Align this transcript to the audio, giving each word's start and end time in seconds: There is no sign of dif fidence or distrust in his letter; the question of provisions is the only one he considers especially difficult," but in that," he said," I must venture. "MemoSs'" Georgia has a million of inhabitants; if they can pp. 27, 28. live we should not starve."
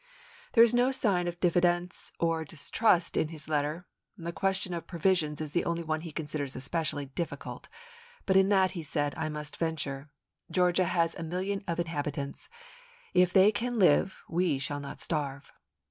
There 0.53 0.63
is 0.63 0.73
no 0.73 0.89
sign 0.89 1.27
of 1.27 1.39
dif 1.39 1.53
fidence 1.53 2.11
or 2.19 2.43
distrust 2.43 3.15
in 3.15 3.27
his 3.27 3.47
letter; 3.47 3.85
the 4.17 4.31
question 4.33 4.73
of 4.73 4.87
provisions 4.87 5.39
is 5.41 5.51
the 5.51 5.63
only 5.63 5.83
one 5.83 6.01
he 6.01 6.11
considers 6.11 6.55
especially 6.55 7.05
difficult," 7.05 7.69
but 8.25 8.35
in 8.35 8.49
that," 8.49 8.71
he 8.71 8.81
said," 8.81 9.13
I 9.15 9.29
must 9.29 9.57
venture. 9.57 10.09
"MemoSs'" 10.51 10.55
Georgia 10.55 10.85
has 10.85 11.13
a 11.13 11.23
million 11.23 11.63
of 11.67 11.79
inhabitants; 11.79 12.49
if 13.13 13.31
they 13.31 13.51
can 13.51 13.73
pp. 13.75 13.77
27, 13.77 13.77
28. 13.85 13.89
live 13.97 14.23
we 14.27 14.57
should 14.57 14.79
not 14.79 14.99
starve." 14.99 15.51